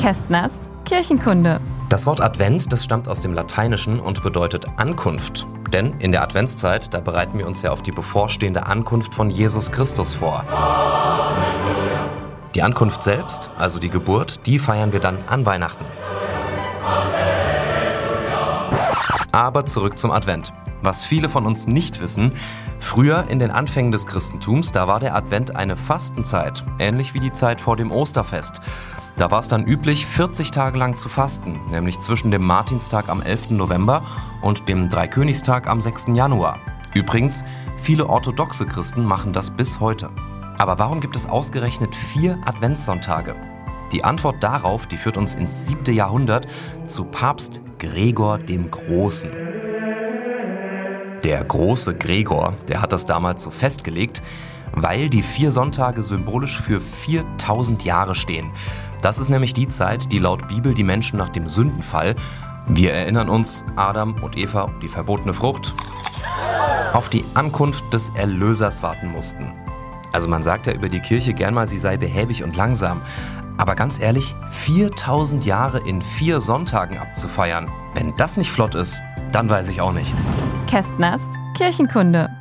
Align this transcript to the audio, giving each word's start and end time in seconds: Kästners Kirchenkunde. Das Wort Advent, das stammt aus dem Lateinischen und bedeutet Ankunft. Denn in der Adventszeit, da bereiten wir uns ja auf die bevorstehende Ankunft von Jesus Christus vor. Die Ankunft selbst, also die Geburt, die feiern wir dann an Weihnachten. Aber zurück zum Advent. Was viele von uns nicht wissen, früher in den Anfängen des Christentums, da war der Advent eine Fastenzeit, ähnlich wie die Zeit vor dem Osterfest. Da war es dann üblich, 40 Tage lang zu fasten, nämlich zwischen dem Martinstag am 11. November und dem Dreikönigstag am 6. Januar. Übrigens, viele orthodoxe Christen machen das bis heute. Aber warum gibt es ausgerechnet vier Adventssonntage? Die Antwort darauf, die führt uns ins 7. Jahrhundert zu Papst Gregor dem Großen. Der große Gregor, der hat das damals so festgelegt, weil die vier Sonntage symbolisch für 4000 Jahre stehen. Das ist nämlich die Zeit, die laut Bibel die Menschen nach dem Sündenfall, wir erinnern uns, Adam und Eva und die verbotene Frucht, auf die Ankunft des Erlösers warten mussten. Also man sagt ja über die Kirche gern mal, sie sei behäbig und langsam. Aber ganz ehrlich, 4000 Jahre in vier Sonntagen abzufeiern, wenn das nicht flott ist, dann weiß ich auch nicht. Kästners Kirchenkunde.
Kästners 0.00 0.54
Kirchenkunde. 0.86 1.60
Das 1.90 2.06
Wort 2.06 2.22
Advent, 2.22 2.72
das 2.72 2.82
stammt 2.82 3.06
aus 3.06 3.20
dem 3.20 3.34
Lateinischen 3.34 4.00
und 4.00 4.22
bedeutet 4.22 4.64
Ankunft. 4.78 5.46
Denn 5.74 5.92
in 5.98 6.10
der 6.10 6.22
Adventszeit, 6.22 6.94
da 6.94 7.00
bereiten 7.00 7.38
wir 7.38 7.46
uns 7.46 7.60
ja 7.60 7.70
auf 7.70 7.82
die 7.82 7.92
bevorstehende 7.92 8.66
Ankunft 8.66 9.12
von 9.12 9.28
Jesus 9.28 9.70
Christus 9.70 10.14
vor. 10.14 10.42
Die 12.54 12.62
Ankunft 12.62 13.02
selbst, 13.02 13.50
also 13.58 13.78
die 13.78 13.90
Geburt, 13.90 14.46
die 14.46 14.58
feiern 14.58 14.94
wir 14.94 15.00
dann 15.00 15.18
an 15.26 15.44
Weihnachten. 15.44 15.84
Aber 19.32 19.66
zurück 19.66 19.98
zum 19.98 20.12
Advent. 20.12 20.54
Was 20.82 21.04
viele 21.04 21.28
von 21.28 21.44
uns 21.44 21.66
nicht 21.66 22.00
wissen, 22.00 22.32
früher 22.78 23.26
in 23.28 23.38
den 23.38 23.50
Anfängen 23.50 23.92
des 23.92 24.06
Christentums, 24.06 24.72
da 24.72 24.88
war 24.88 24.98
der 24.98 25.14
Advent 25.14 25.54
eine 25.54 25.76
Fastenzeit, 25.76 26.64
ähnlich 26.78 27.12
wie 27.12 27.20
die 27.20 27.32
Zeit 27.32 27.60
vor 27.60 27.76
dem 27.76 27.92
Osterfest. 27.92 28.62
Da 29.20 29.30
war 29.30 29.40
es 29.40 29.48
dann 29.48 29.66
üblich, 29.66 30.06
40 30.06 30.50
Tage 30.50 30.78
lang 30.78 30.96
zu 30.96 31.10
fasten, 31.10 31.60
nämlich 31.70 32.00
zwischen 32.00 32.30
dem 32.30 32.42
Martinstag 32.42 33.10
am 33.10 33.20
11. 33.20 33.50
November 33.50 34.02
und 34.40 34.66
dem 34.66 34.88
Dreikönigstag 34.88 35.68
am 35.68 35.82
6. 35.82 36.06
Januar. 36.14 36.58
Übrigens, 36.94 37.44
viele 37.76 38.08
orthodoxe 38.08 38.64
Christen 38.64 39.04
machen 39.04 39.34
das 39.34 39.50
bis 39.50 39.78
heute. 39.78 40.08
Aber 40.56 40.78
warum 40.78 41.02
gibt 41.02 41.16
es 41.16 41.28
ausgerechnet 41.28 41.94
vier 41.94 42.38
Adventssonntage? 42.46 43.36
Die 43.92 44.04
Antwort 44.04 44.42
darauf, 44.42 44.86
die 44.86 44.96
führt 44.96 45.18
uns 45.18 45.34
ins 45.34 45.66
7. 45.66 45.94
Jahrhundert 45.94 46.46
zu 46.86 47.04
Papst 47.04 47.60
Gregor 47.78 48.38
dem 48.38 48.70
Großen. 48.70 49.30
Der 51.24 51.44
große 51.44 51.94
Gregor, 51.94 52.54
der 52.68 52.80
hat 52.80 52.94
das 52.94 53.04
damals 53.04 53.42
so 53.42 53.50
festgelegt, 53.50 54.22
weil 54.72 55.10
die 55.10 55.22
vier 55.22 55.50
Sonntage 55.50 56.02
symbolisch 56.02 56.58
für 56.58 56.80
4000 56.80 57.84
Jahre 57.84 58.14
stehen. 58.14 58.50
Das 59.02 59.18
ist 59.18 59.28
nämlich 59.28 59.54
die 59.54 59.68
Zeit, 59.68 60.12
die 60.12 60.18
laut 60.18 60.48
Bibel 60.48 60.74
die 60.74 60.84
Menschen 60.84 61.16
nach 61.18 61.30
dem 61.30 61.46
Sündenfall, 61.46 62.14
wir 62.66 62.92
erinnern 62.92 63.28
uns, 63.28 63.64
Adam 63.76 64.14
und 64.22 64.36
Eva 64.36 64.62
und 64.62 64.82
die 64.82 64.88
verbotene 64.88 65.34
Frucht, 65.34 65.74
auf 66.92 67.08
die 67.08 67.24
Ankunft 67.34 67.84
des 67.92 68.10
Erlösers 68.10 68.82
warten 68.82 69.08
mussten. 69.10 69.52
Also 70.12 70.28
man 70.28 70.42
sagt 70.42 70.66
ja 70.66 70.72
über 70.72 70.88
die 70.88 71.00
Kirche 71.00 71.32
gern 71.32 71.54
mal, 71.54 71.68
sie 71.68 71.78
sei 71.78 71.96
behäbig 71.96 72.42
und 72.42 72.56
langsam. 72.56 73.00
Aber 73.58 73.74
ganz 73.74 74.00
ehrlich, 74.00 74.34
4000 74.50 75.44
Jahre 75.44 75.80
in 75.80 76.00
vier 76.02 76.40
Sonntagen 76.40 76.98
abzufeiern, 76.98 77.68
wenn 77.94 78.16
das 78.16 78.36
nicht 78.36 78.50
flott 78.50 78.74
ist, 78.74 79.00
dann 79.32 79.48
weiß 79.48 79.68
ich 79.68 79.80
auch 79.80 79.92
nicht. 79.92 80.12
Kästners 80.66 81.22
Kirchenkunde. 81.56 82.39